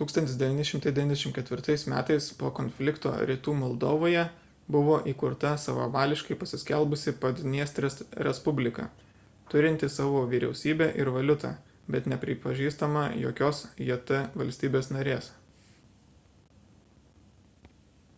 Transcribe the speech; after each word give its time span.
1994 0.00 1.76
m 1.90 2.00
po 2.08 2.18
šio 2.26 2.50
konflikto 2.58 3.12
rytų 3.30 3.54
moldovoje 3.60 4.24
buvo 4.76 4.98
įkurta 5.14 5.52
savavališkai 5.64 6.38
pasiskelbusi 6.44 7.14
padniestrės 7.24 7.96
respublika 8.30 8.86
turinti 9.56 9.90
savo 9.96 10.22
vyriausybę 10.36 10.90
ir 11.04 11.12
valiutą 11.18 11.54
bet 11.98 12.12
nepripažįstama 12.16 13.06
jokios 13.26 13.64
jt 13.88 14.14
valstybės 14.44 14.92
narės 14.98 15.32